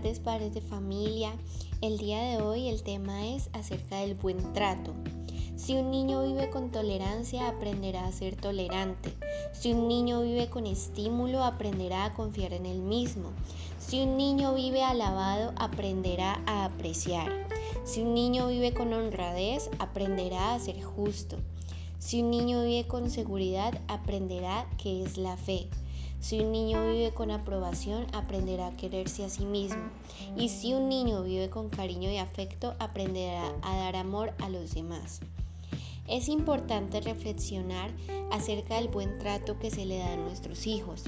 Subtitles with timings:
[0.00, 1.32] padres de familia.
[1.82, 4.94] El día de hoy el tema es acerca del buen trato.
[5.54, 9.12] Si un niño vive con tolerancia, aprenderá a ser tolerante.
[9.52, 13.32] Si un niño vive con estímulo, aprenderá a confiar en él mismo.
[13.78, 17.30] Si un niño vive alabado, aprenderá a apreciar.
[17.84, 21.36] Si un niño vive con honradez, aprenderá a ser justo.
[21.98, 25.68] Si un niño vive con seguridad, aprenderá qué es la fe.
[26.22, 29.82] Si un niño vive con aprobación, aprenderá a quererse a sí mismo.
[30.36, 34.72] Y si un niño vive con cariño y afecto, aprenderá a dar amor a los
[34.72, 35.18] demás.
[36.06, 37.90] Es importante reflexionar
[38.30, 41.02] acerca del buen trato que se le da a nuestros hijos.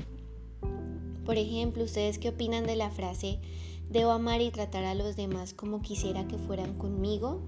[1.24, 3.38] Por ejemplo, ¿ustedes qué opinan de la frase,
[3.88, 7.40] debo amar y tratar a los demás como quisiera que fueran conmigo?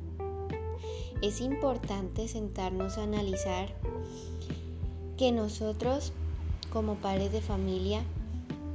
[1.21, 3.75] Es importante sentarnos a analizar
[5.17, 6.13] que nosotros
[6.77, 8.05] como padres de familia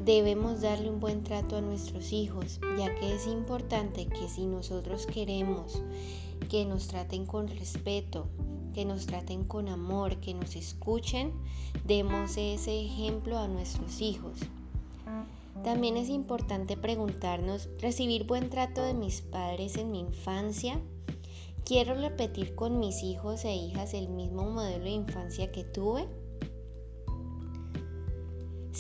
[0.03, 5.05] debemos darle un buen trato a nuestros hijos, ya que es importante que si nosotros
[5.05, 5.83] queremos
[6.49, 8.25] que nos traten con respeto,
[8.73, 11.31] que nos traten con amor, que nos escuchen,
[11.85, 14.39] demos ese ejemplo a nuestros hijos.
[15.63, 20.81] También es importante preguntarnos, ¿recibir buen trato de mis padres en mi infancia?
[21.65, 26.07] ¿Quiero repetir con mis hijos e hijas el mismo modelo de infancia que tuve?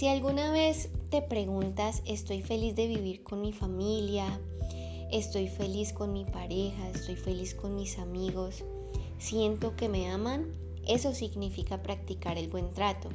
[0.01, 4.41] Si alguna vez te preguntas, estoy feliz de vivir con mi familia,
[5.11, 8.63] estoy feliz con mi pareja, estoy feliz con mis amigos,
[9.19, 10.55] siento que me aman,
[10.87, 13.09] eso significa practicar el buen trato.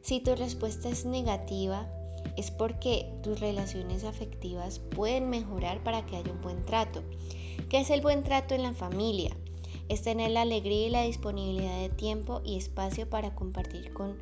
[0.00, 1.90] Si tu respuesta es negativa,
[2.36, 7.02] es porque tus relaciones afectivas pueden mejorar para que haya un buen trato.
[7.68, 9.36] ¿Qué es el buen trato en la familia?
[9.88, 14.16] Es tener la alegría y la disponibilidad de tiempo y espacio para compartir con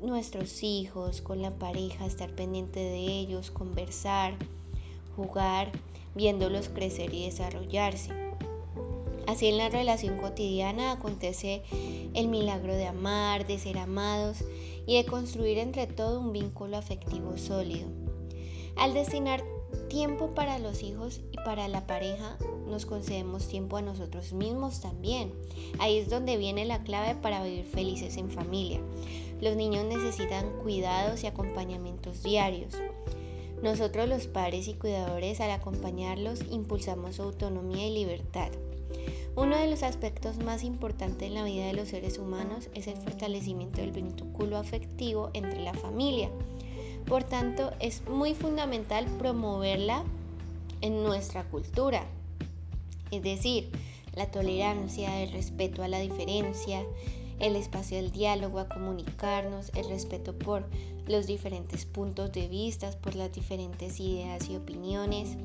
[0.00, 4.34] nuestros hijos, con la pareja, estar pendiente de ellos, conversar,
[5.16, 5.70] jugar,
[6.14, 8.10] viéndolos crecer y desarrollarse.
[9.26, 11.62] Así en la relación cotidiana acontece
[12.14, 14.38] el milagro de amar, de ser amados
[14.86, 17.88] y de construir entre todo un vínculo afectivo sólido.
[18.76, 19.44] Al destinar
[19.88, 22.36] tiempo para los hijos y para la pareja,
[22.68, 25.32] nos concedemos tiempo a nosotros mismos también.
[25.78, 28.80] Ahí es donde viene la clave para vivir felices en familia.
[29.40, 32.74] Los niños necesitan cuidados y acompañamientos diarios.
[33.62, 38.50] Nosotros los padres y cuidadores al acompañarlos impulsamos su autonomía y libertad.
[39.36, 42.96] Uno de los aspectos más importantes en la vida de los seres humanos es el
[42.96, 46.30] fortalecimiento del vínculo afectivo entre la familia.
[47.10, 50.04] Por tanto, es muy fundamental promoverla
[50.80, 52.06] en nuestra cultura.
[53.10, 53.68] Es decir,
[54.14, 56.84] la tolerancia, el respeto a la diferencia,
[57.40, 60.68] el espacio del diálogo, a comunicarnos, el respeto por
[61.08, 65.36] los diferentes puntos de vista, por las diferentes ideas y opiniones.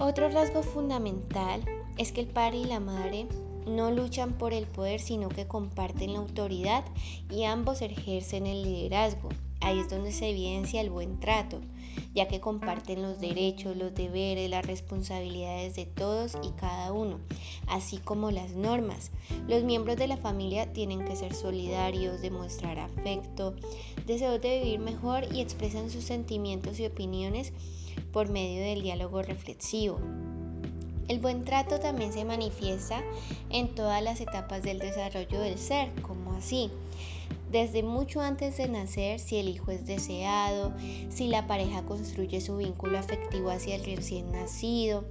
[0.00, 1.62] Otro rasgo fundamental
[1.98, 3.26] es que el padre y la madre
[3.66, 6.86] no luchan por el poder, sino que comparten la autoridad
[7.28, 9.28] y ambos ejercen el liderazgo.
[9.60, 11.60] Ahí es donde se evidencia el buen trato,
[12.14, 17.18] ya que comparten los derechos, los deberes, las responsabilidades de todos y cada uno,
[17.66, 19.10] así como las normas.
[19.48, 23.54] Los miembros de la familia tienen que ser solidarios, demostrar afecto,
[24.06, 27.52] deseos de vivir mejor y expresan sus sentimientos y opiniones
[28.12, 30.00] por medio del diálogo reflexivo.
[31.08, 33.02] El buen trato también se manifiesta
[33.50, 36.70] en todas las etapas del desarrollo del ser, como así.
[37.50, 40.72] Desde mucho antes de nacer, si el hijo es deseado,
[41.08, 45.04] si la pareja construye su vínculo afectivo hacia el recién nacido,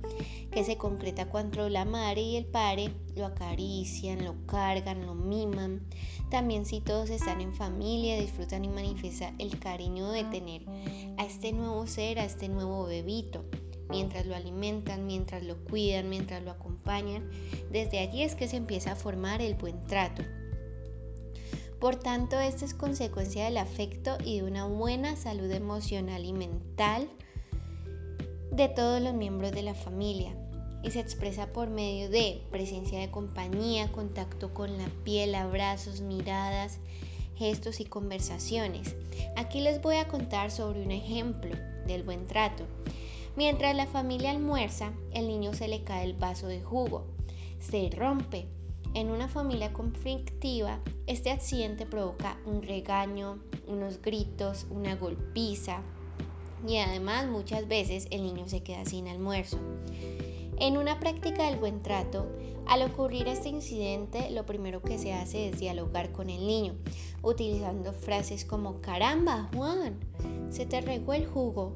[0.50, 5.86] que se concreta cuando la madre y el padre lo acarician, lo cargan, lo miman.
[6.32, 10.62] También si todos están en familia, disfrutan y manifiestan el cariño de tener
[11.18, 13.44] a este nuevo ser, a este nuevo bebito
[13.90, 17.30] mientras lo alimentan, mientras lo cuidan, mientras lo acompañan.
[17.72, 20.24] Desde allí es que se empieza a formar el buen trato.
[21.80, 27.10] Por tanto, esto es consecuencia del afecto y de una buena salud emocional y mental
[28.52, 30.36] de todos los miembros de la familia
[30.84, 36.80] y se expresa por medio de presencia de compañía, contacto con la piel, abrazos, miradas,
[37.38, 38.96] gestos y conversaciones.
[39.38, 41.56] Aquí les voy a contar sobre un ejemplo
[41.88, 42.66] del buen trato.
[43.36, 47.06] Mientras la familia almuerza, el niño se le cae el vaso de jugo,
[47.60, 48.48] se rompe.
[48.94, 55.82] En una familia conflictiva, este accidente provoca un regaño, unos gritos, una golpiza
[56.68, 59.58] y además muchas veces el niño se queda sin almuerzo.
[60.58, 62.28] En una práctica del buen trato,
[62.68, 66.76] al ocurrir este incidente, lo primero que se hace es dialogar con el niño,
[67.22, 70.00] utilizando frases como caramba, Juan,
[70.50, 71.74] se te regó el jugo,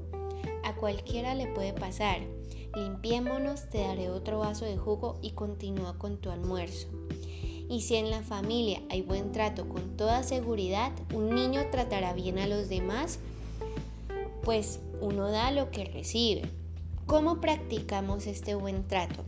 [0.83, 2.19] cualquiera le puede pasar.
[2.75, 6.89] Limpiémonos, te daré otro vaso de jugo y continúa con tu almuerzo.
[7.69, 12.39] Y si en la familia hay buen trato con toda seguridad, un niño tratará bien
[12.39, 13.19] a los demás,
[14.43, 16.43] pues uno da lo que recibe.
[17.05, 19.23] ¿Cómo practicamos este buen trato?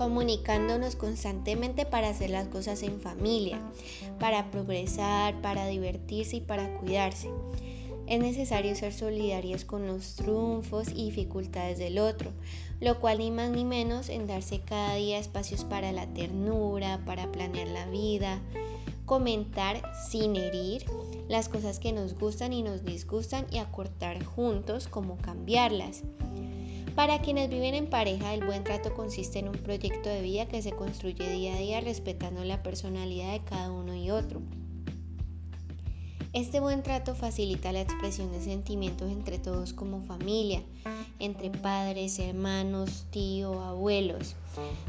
[0.00, 3.60] comunicándonos constantemente para hacer las cosas en familia,
[4.18, 7.28] para progresar, para divertirse y para cuidarse.
[8.10, 12.32] Es necesario ser solidarios con los triunfos y dificultades del otro,
[12.80, 17.30] lo cual ni más ni menos en darse cada día espacios para la ternura, para
[17.30, 18.40] planear la vida,
[19.06, 19.80] comentar
[20.10, 20.84] sin herir
[21.28, 26.02] las cosas que nos gustan y nos disgustan y acortar juntos cómo cambiarlas.
[26.96, 30.62] Para quienes viven en pareja, el buen trato consiste en un proyecto de vida que
[30.62, 34.42] se construye día a día respetando la personalidad de cada uno y otro.
[36.32, 40.62] Este buen trato facilita la expresión de sentimientos entre todos como familia,
[41.18, 44.36] entre padres, hermanos, tíos, abuelos.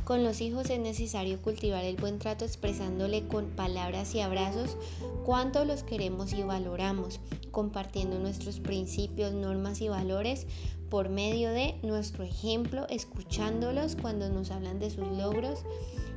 [0.03, 4.77] Con los hijos es necesario cultivar el buen trato expresándole con palabras y abrazos
[5.25, 10.45] cuánto los queremos y valoramos, compartiendo nuestros principios, normas y valores
[10.91, 15.63] por medio de nuestro ejemplo, escuchándolos cuando nos hablan de sus logros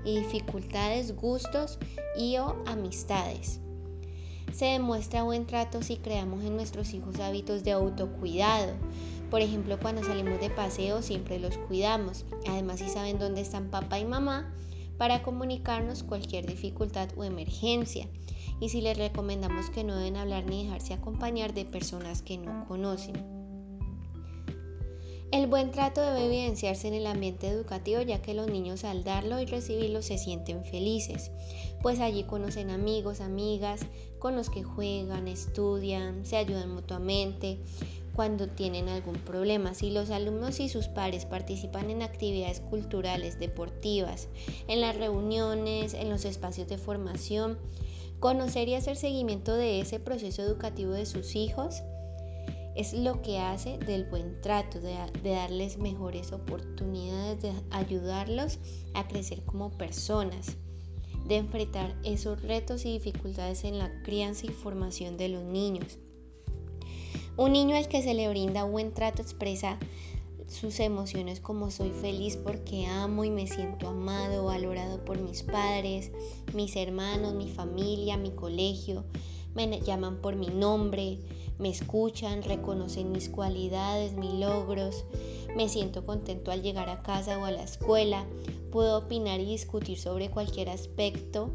[0.05, 1.79] y dificultades, gustos
[2.15, 3.64] y o amistades.
[4.53, 8.75] Se demuestra buen trato si creamos en nuestros hijos hábitos de autocuidado.
[9.31, 12.25] Por ejemplo, cuando salimos de paseo siempre los cuidamos.
[12.49, 14.53] Además, si saben dónde están papá y mamá
[14.97, 18.09] para comunicarnos cualquier dificultad o emergencia.
[18.61, 22.65] Y si les recomendamos que no deben hablar ni dejarse acompañar de personas que no
[22.69, 23.34] conocen.
[25.35, 29.41] El buen trato debe evidenciarse en el ambiente educativo ya que los niños al darlo
[29.41, 31.33] y recibirlo se sienten felices,
[31.83, 33.81] pues allí conocen amigos, amigas
[34.21, 37.59] con los que juegan, estudian, se ayudan mutuamente
[38.15, 39.75] cuando tienen algún problema.
[39.75, 44.29] Si los alumnos y sus pares participan en actividades culturales, deportivas,
[44.69, 47.59] en las reuniones, en los espacios de formación,
[48.21, 51.83] conocer y hacer seguimiento de ese proceso educativo de sus hijos,
[52.75, 58.59] es lo que hace del buen trato, de, darles mejores oportunidades, de ayudarlos
[58.95, 60.57] a crecer como personas,
[61.27, 65.99] de enfrentar esos retos y dificultades en la crianza y formación de los niños.
[67.37, 69.79] Un niño al que se le brinda buen trato expresa
[70.49, 76.13] sus emociones como soy feliz porque amo y me siento amado, valorado por mis padres,
[76.53, 79.05] mis hermanos, mi familia, mi colegio,
[79.55, 81.19] me llaman por mi nombre,
[81.59, 85.05] me escuchan, reconocen mis cualidades, mis logros,
[85.55, 88.27] me siento contento al llegar a casa o a la escuela,
[88.73, 91.51] puedo opinar y discutir sobre cualquier aspecto.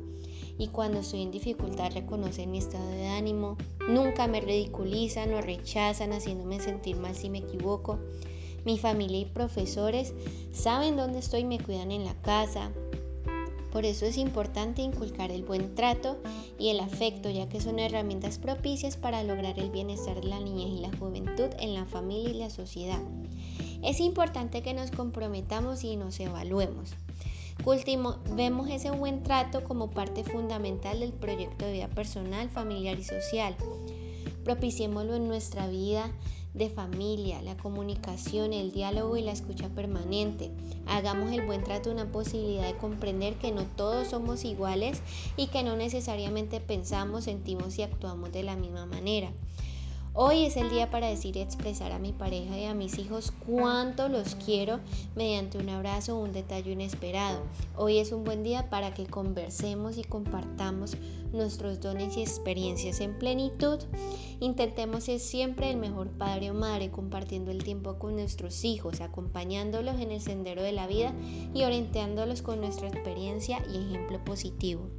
[0.58, 3.58] Y cuando estoy en dificultad reconocen mi estado de ánimo,
[3.88, 8.00] nunca me ridiculizan o rechazan haciéndome sentir mal si me equivoco.
[8.66, 10.14] Mi familia y profesores
[10.52, 12.72] saben dónde estoy, me cuidan en la casa,
[13.72, 16.18] por eso es importante inculcar el buen trato
[16.58, 20.80] y el afecto, ya que son herramientas propicias para lograr el bienestar de la niñez
[20.80, 23.02] y la juventud en la familia y la sociedad.
[23.84, 26.96] Es importante que nos comprometamos y nos evaluemos.
[28.36, 33.56] vemos ese buen trato como parte fundamental del proyecto de vida personal, familiar y social.
[34.44, 36.12] Propiciémoslo en nuestra vida
[36.54, 40.52] de familia, la comunicación, el diálogo y la escucha permanente.
[40.88, 45.02] Hagamos el buen trato una posibilidad de comprender que no todos somos iguales
[45.38, 49.32] y que no necesariamente pensamos, sentimos y actuamos de la misma manera.
[50.16, 53.32] Hoy es el día para decir y expresar a mi pareja y a mis hijos
[53.46, 54.80] cuánto los quiero
[55.16, 57.44] mediante un abrazo o un detalle inesperado.
[57.78, 60.98] Hoy es un buen día para que conversemos y compartamos
[61.32, 63.78] nuestros dones y experiencias en plenitud.
[64.40, 70.02] Intentemos ser siempre el mejor padre o madre compartiendo el tiempo con nuestros hijos, acompañándolos
[70.02, 71.14] en el sendero de la vida
[71.54, 74.90] y orientándolos con nuestra experiencia y ejemplo positivo.